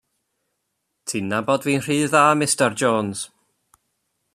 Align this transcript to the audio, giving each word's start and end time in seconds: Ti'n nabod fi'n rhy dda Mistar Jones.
Ti'n 1.11 1.25
nabod 1.33 1.61
fi'n 1.67 1.83
rhy 1.85 1.99
dda 2.09 2.23
Mistar 2.39 2.71
Jones. 2.81 3.19